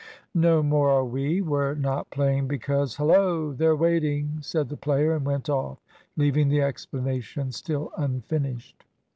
[0.33, 3.53] "No more are we; we're not playing because" "Hullo!
[3.55, 5.77] they're waiting," said the player, and went off,
[6.17, 8.85] leaving the explanation still unfinished.